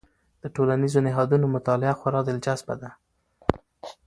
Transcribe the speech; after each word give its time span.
د 0.41 0.45
ټولنیزو 0.55 0.99
نهادونو 1.07 1.45
مطالعه 1.55 1.95
خورا 1.99 2.21
دلچسپ 2.27 2.67
ده. 2.81 2.89